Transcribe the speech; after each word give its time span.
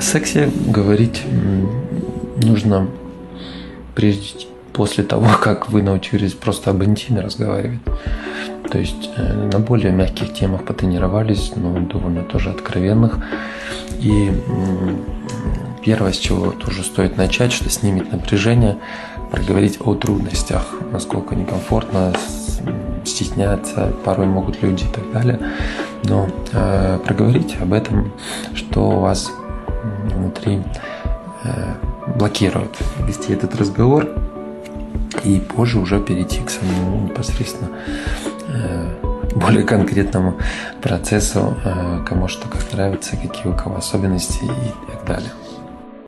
Сексе 0.00 0.50
говорить 0.66 1.22
нужно 2.42 2.88
прежде, 3.94 4.46
после 4.72 5.04
того, 5.04 5.26
как 5.42 5.70
вы 5.70 5.82
научились 5.82 6.32
просто 6.32 6.70
об 6.70 6.82
интиме 6.84 7.20
разговаривать. 7.20 7.80
То 8.70 8.78
есть 8.78 9.10
э, 9.16 9.50
на 9.52 9.58
более 9.58 9.92
мягких 9.92 10.32
темах 10.34 10.64
потренировались, 10.64 11.52
но 11.56 11.78
довольно 11.80 12.22
тоже 12.22 12.50
откровенных. 12.50 13.18
И 14.00 14.30
первое, 15.84 16.12
с 16.12 16.18
чего 16.18 16.52
тоже 16.52 16.82
стоит 16.84 17.16
начать, 17.16 17.52
что 17.52 17.68
снимет 17.70 18.12
напряжение, 18.12 18.76
проговорить 19.30 19.78
о 19.80 19.94
трудностях, 19.94 20.62
насколько 20.92 21.34
некомфортно, 21.34 22.12
стесняться 23.04 23.92
порой 24.04 24.26
могут 24.26 24.62
люди 24.62 24.84
и 24.84 24.94
так 24.94 25.12
далее. 25.12 25.40
Но 26.04 26.28
э, 26.52 26.98
проговорить 27.04 27.56
об 27.60 27.72
этом, 27.72 28.12
что 28.54 28.90
у 28.90 29.00
вас 29.00 29.30
внутри 30.18 30.62
э, 31.44 31.74
блокирует 32.16 32.76
вести 33.06 33.32
этот 33.32 33.54
разговор 33.56 34.08
и 35.24 35.40
позже 35.40 35.78
уже 35.78 36.00
перейти 36.00 36.40
к 36.40 36.50
самому 36.50 37.08
непосредственно 37.08 37.70
э, 38.48 38.94
более 39.34 39.64
конкретному 39.64 40.38
процессу, 40.82 41.56
э, 41.64 42.04
кому 42.06 42.28
что 42.28 42.48
как 42.48 42.72
нравится, 42.72 43.16
какие 43.16 43.46
у 43.52 43.56
кого 43.56 43.76
особенности 43.76 44.44
и 44.44 44.92
так 44.92 45.04
далее. 45.06 45.30